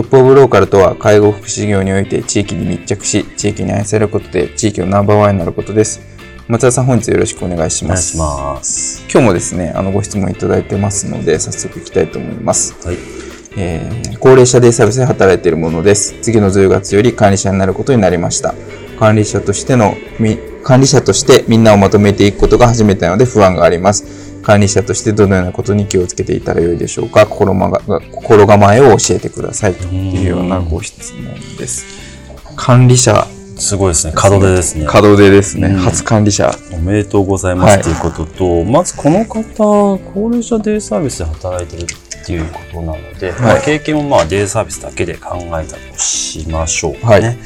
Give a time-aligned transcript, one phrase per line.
[0.00, 6.00] トップオブローカルとは、介護福祉事業において地域に密着し、地域に愛されることで地域のナンバーワンになることです。
[6.48, 8.16] 松田さん、本日よろしくお願いします。
[8.16, 9.02] お願いします。
[9.12, 12.74] 今日もですね、あの、ご質問いただいてますので、早速いきたいと思います。
[12.82, 12.96] はい。
[13.58, 16.16] えー、高齢者デイサービスで働いているものです。
[16.22, 18.54] 次の10月より管理者になることになりました。
[18.98, 19.98] 管理者としての、
[20.64, 24.29] 管理者としてみんなをまとめていくことが初めてなので不安があります。
[24.42, 27.26] 管理者としてどのようなことに気をつけていたらよいでしょうか？
[27.26, 27.80] 心まが
[28.12, 31.24] 心構えを教えてくださいというようなご質問
[31.56, 31.84] です。
[32.56, 33.26] 管理者。
[33.56, 34.14] すごいですね。
[34.16, 34.86] 門出ですね。
[34.86, 35.68] 門出ですね。
[35.68, 36.50] 初管理者。
[36.72, 47.00] おめでとうございますということと、まずこの方、高齢者デイサービスで働いてるっていうことなので、はい、経験をまあデイサービスだけで考えたとしましょう、ね。
[47.02, 47.36] はい、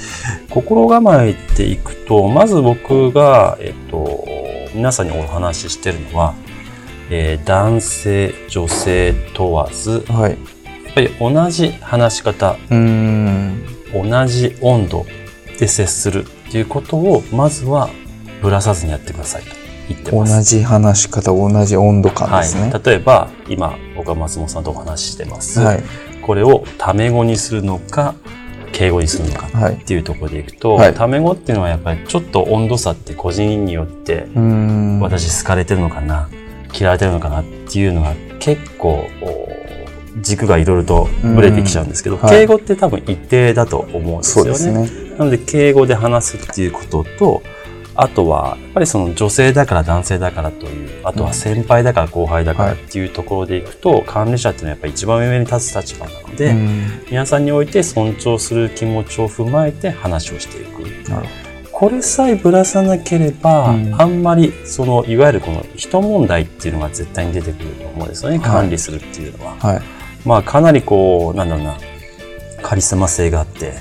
[0.51, 4.25] 心構えていくと、まず僕が、えっと、
[4.73, 6.37] 皆さんにお話ししてるのは、
[7.11, 15.07] えー、男性女性問わず、はい、やっぱり同じ話し方同じ温度
[15.59, 17.89] で接するっていうことをまずは
[18.43, 19.65] ぶらさずにやってくださいと。
[19.89, 20.37] 言ってます。
[20.37, 25.83] 同じ話し方同じ温度感ですね、はい、例えば今僕は松本さんとお話ししてます、はい、
[26.23, 28.15] これをタメ語にするのか
[28.73, 34.27] 敬語にするのかっていうところでいくと、はい、タメ語っていうのはやっぱりちょっと温度差って個人によって
[35.01, 36.29] 私好かれてるのかな
[36.77, 39.09] 嫌われてるのかなっていうのが結構
[40.21, 44.87] 軸がいろいろとぶれてきちゃうんですけど、はい、敬語って多分一定だと思うんですよね。
[44.87, 45.17] ね。
[45.19, 47.43] なので敬語で話すっていうことと
[47.97, 56.55] あとはやっぱりその女性だから男性だからというあとは先輩だから後輩だからっていうところでいくと、はい、管理者っていうのはやっぱり一番上に立つ立場なので、
[57.09, 60.83] 皆さんにおいて尊重する気持ちを踏まえて話をしていく。
[61.09, 61.44] なるほど
[61.77, 69.57] これさえぶらさなければ、うん、あんまりそのいわゆるこの人問題っていうのが絶対に出てくると思うんですよね、はい、管理するっていうのは。
[69.57, 69.83] はい、
[70.25, 71.77] まあかなりこうなんだろうな
[72.63, 73.75] カリスマ性があって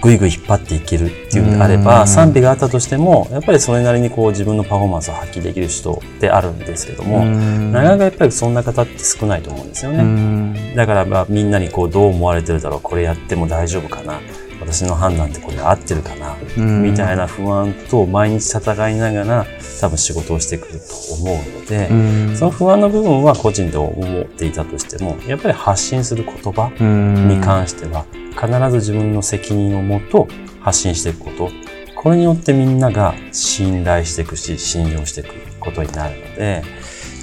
[0.00, 9.68] ぐいぐい引っ張っていけるっていうのであれば賛否があったとしてもやっぱりそれなりにこう自分のパフォーマンスを発揮できる人であるんですけどもなかなかやっぱりそんな方って少ないと思うん。
[9.68, 10.74] ですよね。
[10.74, 14.20] だからまあみんなにこうどう思われてるだろうこれやっても大丈夫かな
[14.66, 19.46] 私の判断ってこれ合ってるかな、みたいな不安と毎日戦いながら
[19.80, 30.28] 多分仕事をしてくると思うので、その不安の部分は個人で思っていたとしてもやっぱり発信する言葉に関しては必ず自分の責任をもと
[30.60, 31.50] 発信していくこと。
[31.96, 36.62] これによってみんなが信頼していくし信用していくことになるので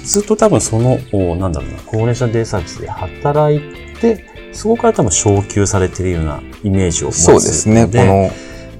[0.02, 0.98] ずっと多分その
[1.36, 3.60] なんだろうな高齢者デイサービスで働い
[4.00, 8.30] てそこから多分昇給されているようなイメージを持つそうですね、この。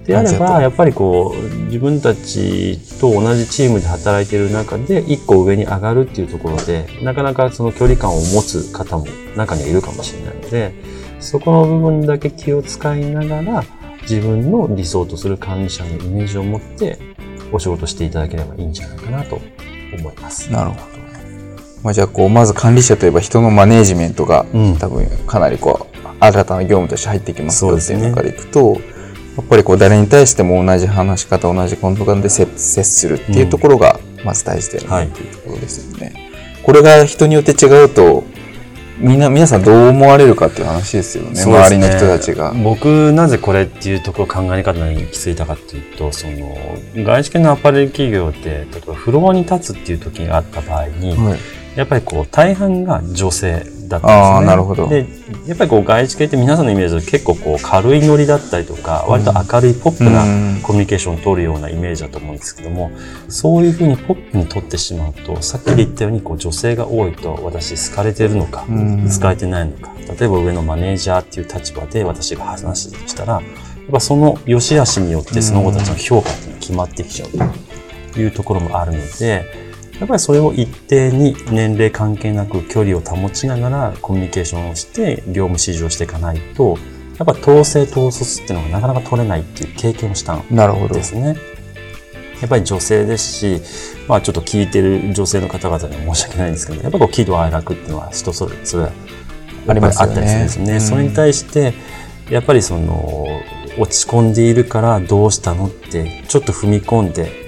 [0.05, 9.07] であれば、やっぱりこう、自分たちと同じチームで働いている中で、一個上に上がるっていうところで、なかなかその距離感を持つ方も
[9.37, 10.75] 中にはいるかもしれないので、
[11.21, 13.65] そこの部分だけ気を使いながら、
[14.03, 16.99] 自分の理想とする管理者のイメージを持って、
[17.53, 19.41] お仕事していただければいいんじゃないかなと
[19.97, 20.51] 思います。
[20.51, 20.92] なるほど。
[21.83, 24.47] まあ、じゃあこうまず管理者といえば人のマネージメントが、
[24.79, 28.77] 多分かなりこう新たな業務として入ってきますよっていう中でいくと、
[29.37, 36.07] やっぱりこう誰に対しても同じ話し方同じコント感で接するっていうところがまず大事だよねっていうところですよね。
[36.07, 38.25] はい、これが人によって違うと
[38.99, 42.53] みんな皆さんどう思われるかっていう話ですよね、ね、周りの人たちが。
[42.53, 46.57] 僕なぜこれっていうところ考え方に行き着いたかっていうとその
[46.95, 54.05] 外資系のアパレル企業って例えばフロアに立つっていう時があった場合に、はいやっぱりこう大半が女性だったんですね。
[54.05, 54.89] あなるほど。
[54.89, 55.07] で、
[55.47, 60.23] やっぱりこう外資系って皆さんのイメージで結構こう軽いノリだったりとか、割と明るいポップな
[60.63, 62.91] コミュニケーションを取るようなイメージだと思うんですけども、
[63.29, 68.67] そういうふうにポップに取ってしまうと、さっきで言ったようにこう女性が多いと私好かれてるのか、
[69.15, 73.41] 好かれてないのか、例えば上のマネージャーっていう立場で私が話したら、
[73.93, 77.31] ぱその良し悪しによってその子たちの評価っていうのが決まってきちゃう
[78.13, 79.62] というところもあるので、
[80.03, 86.77] やっぱりそれを一定に年齢関係なく距離を保ちながらコミュニケーションをして業務指示をしていかないと、
[87.19, 91.37] やっぱ統制統率っていうのがなかなか取れないっていう経験をしたんですね。
[92.41, 93.63] やっぱり女性ですし、
[94.09, 98.91] まあちょっと聞いてる女性の方々には申し訳ないんですけど、やっぱこう喜怒哀楽っていうのは人それぞれ
[99.69, 100.03] あります。
[100.03, 100.73] あったりするんですね。
[100.73, 101.75] うん、それに対して、
[102.29, 103.29] やっぱりその、
[103.79, 107.42] 落ち込んでいるからどうしたのって、ちょっと踏み込んで、うん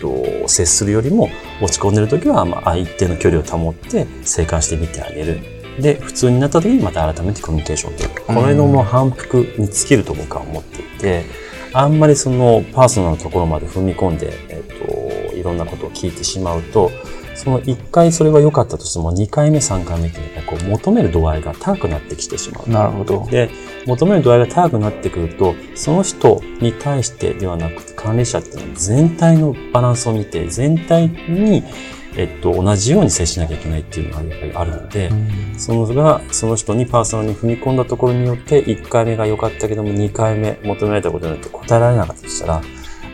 [0.00, 1.28] と、接するよりも、
[1.60, 5.40] 落ち込んでる時は、まあ、相手の距離を保って生還してみてあげる。
[5.80, 8.22] で、普通になった時にまた改めてコミュニケーションを取る。
[8.26, 11.24] これのもう反復に尽きると僕は思っていて、
[11.72, 16.90] あんまりそのパーソナルなところまで踏み込んで、えっと、いろんなことを聞いてしまうと、
[17.36, 22.70] その1回それが良かったとしても2回目3回目っていうのはこう求める度合いが高くなってきてしまう。
[22.70, 23.26] なるほど。
[23.26, 23.50] で、
[23.86, 31.62] 求める度合いが高くなってくると、その人に対してではなくて管理者っていうのは全体のバランスを見て、全体に
[32.18, 42.62] えっと、同じように接しなきゃいけないっていうのがやっぱりあるので、うん、そのが、その人にパーソナルに踏み込んだところによって、1回目が良かったけども、2回目求められたことによって答えられなかったとしたら、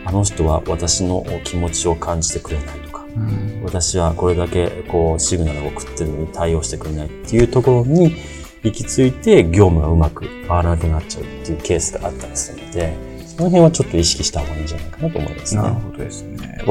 [0.05, 8.15] あの人は私の気持ちを感じてくれないとか、うん、私はこれだけこうシグナルを送ってるのに対応してくれないっていうところに
[8.63, 12.95] 行き着いて業務がうまく回らなくなっちゃうっていうケースがあったりするので、
[13.25, 15.61] その辺はちょっと意識した方がいいんじゃないかなと思いますね。
[15.61, 16.63] なるほどですね。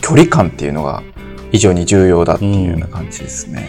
[0.00, 1.02] 距離感っていうのが
[1.50, 3.68] 非常に重要だっていうような感じですね。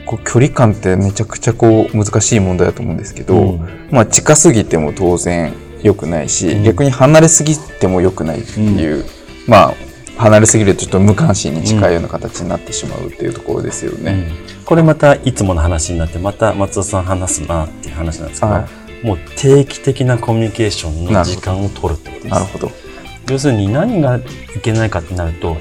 [0.00, 5.52] うん、こう距離感ってめちゃくちゃこう難しい問題だと思うんですけど、うん、まあ近すぎても当然
[5.82, 9.04] 良くないし、うん、逆に離れすぎても良くないっていう、
[9.46, 9.74] まあ
[10.18, 14.30] 離れすぎるとちょっと無関心に近いような形になってしまうっていうところですよね。
[14.64, 18.68] これまたいつもの話になってまた松尾さん話すなっていう話なんですけど、は
[19.02, 22.34] い、もう定期的なコミュニケーションの時間を取るってことです。
[22.34, 22.70] なるほど。
[23.30, 24.22] 要するに何がい
[24.62, 25.56] けないかってなると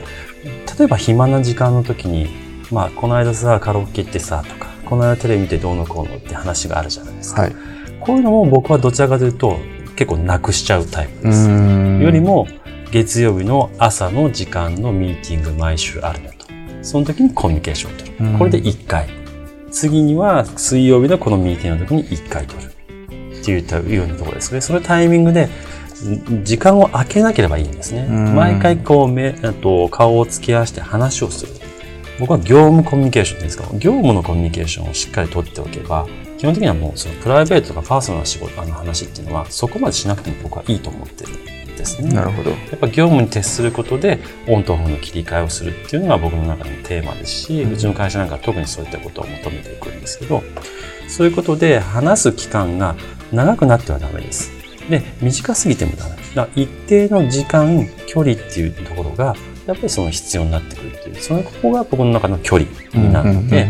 [0.77, 2.27] 例えば暇な時間の時に、
[2.71, 7.41] まあ、この間さ、カラオケ行ってさ、とか、この間テレビ見てどうのこうのって話があるじゃないですか。
[7.41, 7.55] はい、
[7.99, 9.57] こういうのも僕はどちらかというと、
[9.95, 11.49] 結構なくしちゃうタイプです。
[11.49, 12.47] よりも、
[12.91, 16.47] 月曜日の朝の時間のミーティング毎週あるなと。
[16.81, 18.37] その時にコミュニケーションを取る。
[18.37, 19.09] これで1回。
[19.71, 22.69] 次には水曜日のこのミーティングの時に1回取る。
[22.69, 24.61] っていうようなところですね。
[24.61, 25.49] そのタイミングで
[26.43, 28.05] 時間を空けなければいいんですね。
[28.07, 31.53] 毎回こう目と顔を突き合わせて話をする。
[32.19, 33.65] 僕は業務コミュニケーションですか？
[33.73, 36.07] 業務のコミュニケーションをしっかりとっておけば、
[36.37, 42.11] 基本的にはもうそのプライベートとかパーソナルな仕事、あの話っていうのはそこまでしなくても僕はいいと思ってるんですね。
[42.11, 42.51] なるほど。
[42.51, 50.43] やっぱ業務に徹することでオンとオフの切り替えをするっていうのが僕の中のテーマですし、うちの会社なんか特にそういったことを求めていくんですけど、
[51.07, 52.95] そういうことで話す期間が
[53.31, 54.51] 長くなってはダメです。
[54.89, 56.15] で、短すぎてもダメ。
[56.35, 59.35] だ一定の時間、距離っていうところが、
[59.65, 63.67] やっぱりその必要になってくるっていう、そのここが僕の中の距離になって、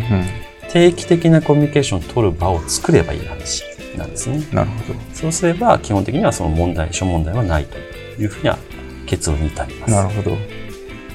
[0.69, 3.63] 定期的なコミュニケーションを取る場を作ればいい話
[3.97, 4.45] なんですね。
[4.51, 4.99] なるほど。
[5.13, 7.77] そうすれば、基本的にはその問題、諸問題はないと
[8.19, 8.57] いうふうには
[9.05, 9.93] 結論に至ります。
[9.93, 10.37] なるほど。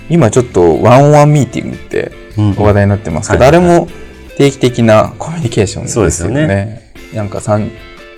[0.08, 3.88] 今ちょっとワンワンミーティングって話題になってますけど、あれも
[4.37, 6.10] 定期的なコミュニケーションですよね。
[6.10, 6.93] そうですよね。
[7.14, 7.70] なんか3、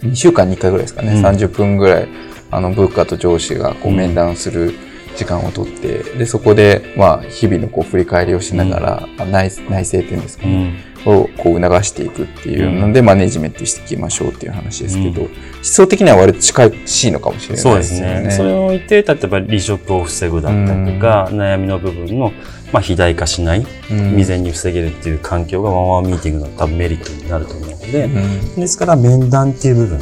[0.03, 2.09] 2週間に1回ぐらいですかね、うん、30分ぐらい、
[2.51, 4.75] あの、部下と上司がこう面談する
[5.17, 15.31] 時間をとって、で、そこで、まあ、日々のこう振り返りをしながら、うん、内内政っていうんですかね、うん、をこう促していくっていうので、マネジメントしていきましょうっていう話ですけど、思
[15.63, 18.01] 想的には割と近しいのかもしれないですね。
[18.01, 18.31] そうですね。
[18.37, 22.33] それを言って、例えば離職を防ぐだったりとか、悩みの部分の、
[22.73, 28.09] まあ、肥大化しない、未然に防げるっていう環境がワンワンミーティングの多分メリットになると思うので、
[28.57, 29.99] ですから面談っていう部分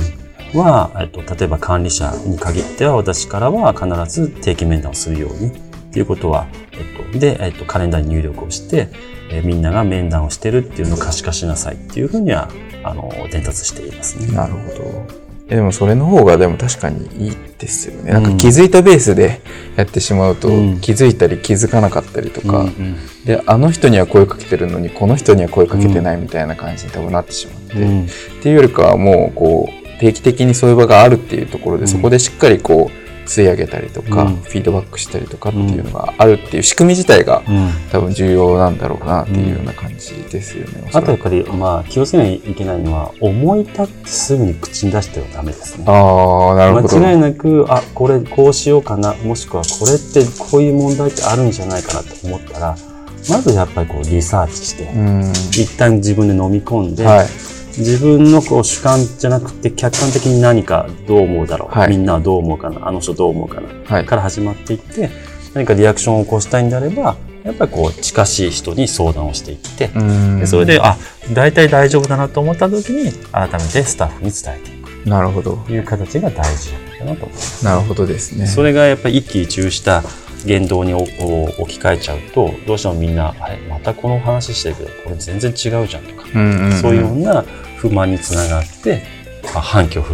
[0.54, 5.52] は、えっと、例えば管理者に限っては私からは必ず定期面談をするように
[5.92, 8.88] っていうことは、えっと、で、えっと、カレンダーに入力をして、
[9.30, 12.48] えみんなが面談をしてるっていうのを可視化しなさいっていうふうには、
[12.82, 14.34] あの、伝達していますね。
[14.34, 15.22] なるほど。
[15.54, 18.10] でもそれの方がでも確かにいいですよね。
[18.10, 19.42] なんか気づいたベースで
[19.76, 20.48] やってしまうと、
[20.80, 22.64] 気づいたり気づかなかったりとか、
[23.26, 40.90] で、あの人には声かけてるのに、この人には声かけてないみたいな感じに多分なってしまって、っていうよりかはもうこう、定期的にそういう場があるっていうところで、そこでしっかりこう、吸い上げたりとか、うん、フィードバックしたりとかっていうのがあるっていう仕組み自体が、うん、多分重要なんだろうなっていうような感じですよね。
[40.92, 45.84] あとやっぱり、まあ、気をつけないといけないのは、思い立ってすぐに口に出してはダメですね。
[45.86, 46.98] ああ、なるほど。
[46.98, 52.76] 間違いなく、あ、これこうしようかな、もしくはこれってこういう問題ってあるんじゃないかなと思ったら、
[53.30, 54.90] まずやっぱりこうリサーチして、
[55.52, 57.26] 一旦自分で飲み込んで、はい
[57.78, 62.86] 自分のこう主観じゃなくて客観的に何かどう思うだろう、はい、みんなはどう思うかな。
[62.86, 65.10] あの人どう思うかな、はい、から始まっていって
[65.54, 69.88] 何かリアクションを起こしたいんであればやっぱりこう近しい人に相談をしていって
[70.38, 70.96] でそれであ
[71.32, 75.08] 大体大丈夫だなと思った時に改めてスタッフに伝えていく。
[75.08, 75.58] なるほど。
[75.68, 78.46] いう形が大事かなと思います、なるほどですね。
[78.46, 80.04] それがやっぱり一喜一憂した
[80.44, 87.42] 言動に置き換えちゃうとどうしてもみんなあれまたこの話してるけどこれ全然違うじゃんとか、うんうんうん、そういうような
[87.76, 89.02] 不満につながって、
[89.44, 90.12] まあ、反響もう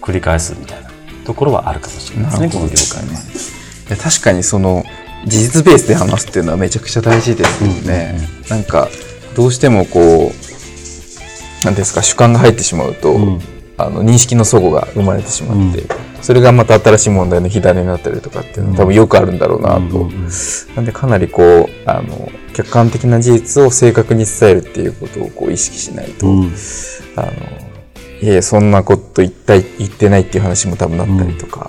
[0.00, 0.90] 繰り返すみたいな
[1.24, 3.96] ところはあるかもしれないですねこの業界ね。
[3.96, 4.84] 確かにその
[5.26, 8.16] 事実ベースで話すっていうのはめちゃくちゃ大事ですよね。
[8.16, 8.88] うんうん、なんか
[9.34, 13.40] どうしてもこう何ですか主観が入ってしまうと、うん、
[13.76, 15.84] あの認識の齟齬が生まれてしまって、
[16.30, 20.08] それがまた新しい問題の火種になったりとかっていうのは多分よくあるんだろうなと。
[20.76, 27.32] なんでかなりこうあの客観的な事実を正確に伝えるっていうことをこう意識しないと、あの
[28.22, 31.68] いやいやそんなこと言った言ってないっていう話も多分なったりとか、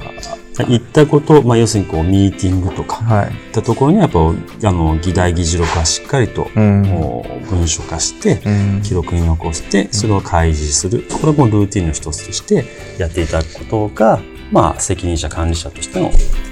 [0.67, 6.83] 言ったこと、まあ、要するにこうミーティングとか、はい、いったところにやっぱあの議題議事録はしっかりと、うん、
[7.49, 12.65] 文書化して、うん、記録に残してそれを開示する、これもルーティンの一つとして
[12.99, 14.21] やっていただくことが、
[14.51, 16.11] まあ、責任者管理者としての、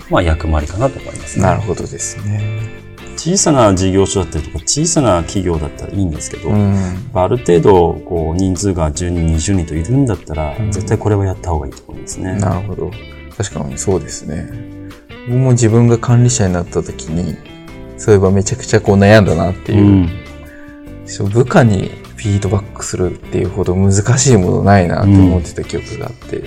[0.09, 2.89] まあ、役割かなと思います、ね、なるほどですね。
[3.17, 12.35] 小さな事業所だったりとか小さな企業だったらいいんですけど、うん、ある程度こう人数が10人20人といるんだったら、絶対これはやった方がいいと思いますね。
[12.35, 12.91] なるほど。
[13.37, 14.49] 確かにそうですね。
[15.27, 17.35] 僕も自分が管理者になった時に、
[17.97, 20.07] そういえばめちゃくちゃこう悩んだなっていう。
[21.23, 26.37] うん、部下にフィードバックするっていうほど難しいものないなと思ってた記憶があって。
[26.37, 26.41] う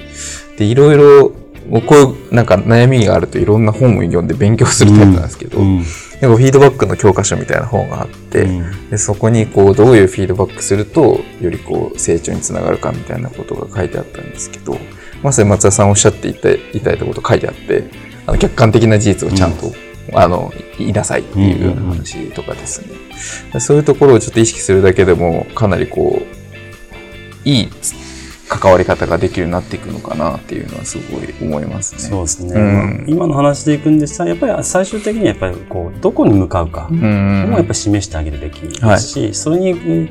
[0.55, 1.33] ん、で、いろいろ、
[1.81, 8.47] こういうなんか悩みがあるといろんな本を読んで勉強するタイプなんですけど、うん、フィードバックの教科書みたいな本があって、
[8.91, 14.77] でそこにこうどういうフィードバックするとよりこう成長につながるかみたいなことが書いてあったんですけど、
[15.23, 17.85] まさに松田さんおっしゃっていたいただいたこと書いてあって
[18.27, 19.71] あの客観的な事実をちゃんと、う
[20.13, 22.89] ん、あの言いなさいっていうような話とかですね、
[23.55, 27.69] うん、そういうところをちょっと意識するだけでもかなりこういい
[28.53, 32.01] 関わり方ができるようになっていくのかなっていうのはすごい思いますね。
[32.01, 32.53] そうですね。
[32.61, 39.71] うん、今の話でいくんですが、やっぱり最終的にやっぱりこうどこに向かうかもやっぱり示してあげるべきですし、はい、それに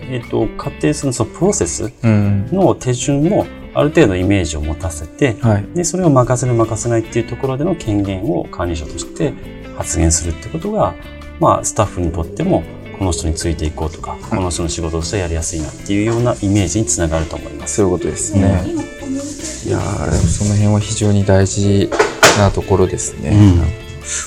[0.10, 3.46] えっ、と仮定するそのプロセスの手順も
[3.76, 9.34] ある程度イメージを持たせて、はい、でそれを任せる任せないっていうところでの権限を管理者として
[9.78, 10.96] 発言するってことが、
[11.40, 12.64] まあ、スタッフにとっても
[13.02, 17.78] この人についていこうとか、この人の仕事としてやりやすいなっていうようなイメージにつながると思います。
[17.78, 18.64] そういうことですね。
[18.64, 21.90] うん、いやその辺は非常に大事
[22.38, 23.32] なところですね。
[23.32, 23.81] うん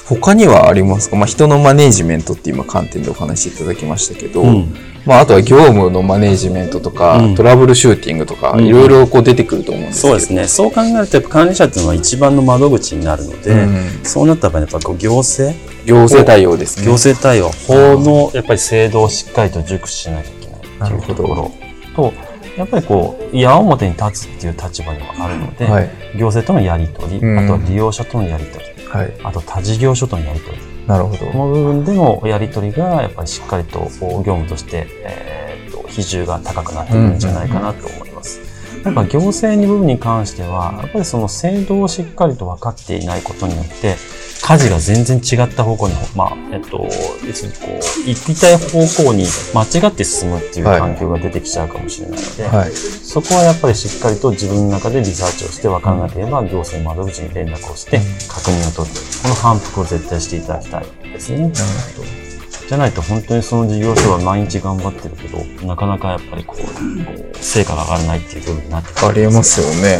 [0.06, 4.74] 他にはありますか、まあ、人のマネージメントって今観点でお話しいただきましたけど、うん、
[5.04, 10.48] まあ、あとは業務のマネージメントとか、うん、トラブルシューティングとか、いろいろこう出てくると思うんですけど、そうですね。
[10.48, 13.66] そう考えるとやっぱ管理者っていうのは一番の窓口になるので、
[14.02, 16.86] そうなったらやっぱこう行政行政対応ですね。
[16.86, 17.50] 行政対応。
[17.50, 21.52] 法のやっぱり制度をしっかりと熟知しないといけないっていうところ。
[21.94, 22.12] と
[22.56, 30.62] やっぱりこう矢面に立つっていう立場ではあるので、はい、行政とのやり取り、あとは利用者とのやり取りはい、あと他事業所とのやり取り。
[30.86, 31.26] なるほど。
[31.32, 38.40] この部分でのやり取りが、やっぱりしっかりと業務として、えー、と比重が高くなってくるんじゃないかなと思います。
[38.84, 43.96] やっぱ行政の部分に関しては、やっぱりその制度をしっかりと分かっていないことによって、
[44.44, 46.86] 舵が全然違った方向に、まあ、えっと、
[47.24, 49.24] 別にこう、行きたい方向に
[49.54, 61.38] 間違って進むっていう環境が出てきちゃうかもしれないので、はい、そこはやっぱりしっかりと自分の中でリサーチをして分からなければ、行政窓口に連絡をして確認を取って、この反復を絶対していただきたいですね。
[61.38, 61.52] なる
[61.96, 62.23] ほど。
[62.68, 69.98] じゃないと本当にその事業所は毎日頑張ってるけど、なかなかやっぱりこう、成果が上がらないっていう部分になってありえますよね。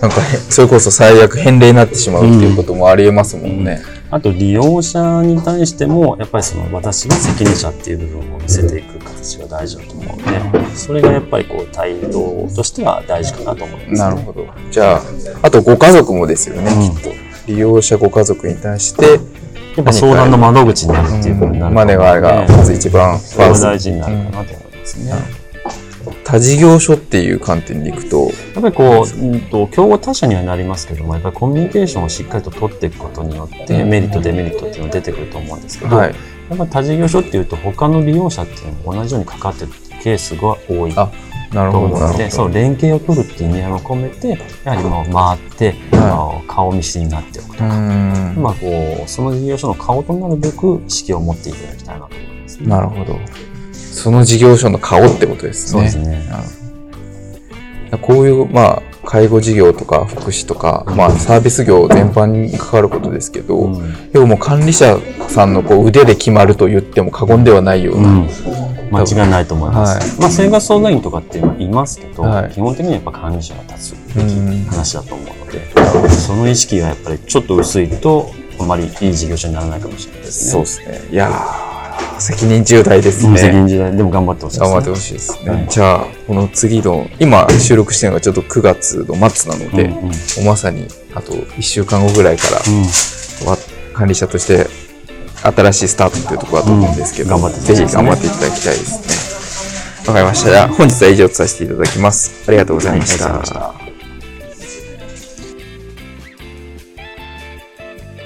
[0.00, 0.20] なんか
[0.50, 3.82] それこそ最悪返礼になってしまうっていうこともありえますもんね。
[4.10, 14.46] うん、あと利用者に対してもやっぱりその私が責任者っていう部分を見せていく形が大事だと思うので、それがやっぱりこう態度としては大事かなと思います、ね、なるほど。
[14.70, 15.02] じゃあ、
[15.42, 17.26] あとご家族もですよね、うん、きっと。
[17.46, 19.20] 利用者ご家族に対して、
[19.76, 23.66] やっぱ相談の窓口になるっていうふうになるマネがまず一番ファースト。
[23.66, 25.46] 大事になるかなと思いますね。
[26.24, 28.30] 他事業所っていう観点でいくと。
[28.54, 36.14] やっぱりこう、うんと、競合他社にはなりますけどもやっぱりコミュニケーションをしっかりと取っていくことによってメリットデメリットっていうのが出てくると思うんですけど、はい、や
[36.54, 40.94] っぱり他事業所っていうと他の利用者っていうのも同じように関わってるケースが多い
[41.50, 47.64] と思うのでその連携を取るっていう意味合いを込めてやはりもう回って、はい、顔見知りになっておくとか、
[48.36, 53.18] まあ、こうその事業所の顔となるべく意識を持っていただきたいなと思います、ね、なるほど。
[53.72, 55.88] その事業所の顔ってことですね。
[55.88, 56.26] そうですね。
[58.02, 64.98] こういう、まあ、介護事業とか福祉とか、まあ、サービス業全般に関わることですけど、うん、要はもう管理者
[65.28, 68.08] さんのこう腕で決まると言っても過言ではないような。
[68.08, 68.28] うん、
[68.90, 69.98] 間違いないと思います。
[69.98, 74.34] はい、まあ、生活相談員とかっていますけど、はい、基本的にはやっぱ管理者が立つべき
[74.68, 75.58] 話だと思うので、
[76.02, 80.50] うん、その意識がやっぱりちょっと薄いと、あまりいい事業者にならないかもしれないですね。
[80.52, 81.08] そうですね。
[81.12, 81.75] いや
[82.18, 83.38] 責任重大ですね。
[83.38, 83.96] 責任重大。
[83.96, 84.68] でも頑張ってほしいですね。
[84.68, 85.50] 頑張ってほしいですね。
[85.50, 94.66] はい、じゃあ、この次の、今収録してるのがちょっと9月の末なので、うんうん、まさにあと1週間後ぐらいから、うん、管理者として
[95.42, 100.08] 新しいスタートっていうところだと思うんですけど、うん、頑張って、ぜひ頑張っていただきたいですね。
[100.08, 100.50] わかりました。
[100.50, 102.44] じゃあ、本日は以上とさせていただきます。
[102.46, 103.85] ありがとうございました。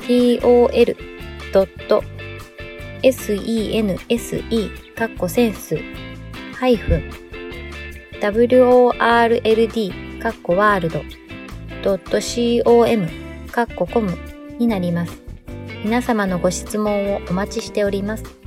[0.00, 1.70] tol.sense
[4.94, 5.78] カッコセンス
[6.54, 7.10] ハイフン
[8.20, 11.02] world カッコワールド
[11.82, 13.08] .com
[13.50, 14.18] カッココム
[14.58, 15.22] になります。
[15.82, 18.39] 皆様のご質問をお待ちしております。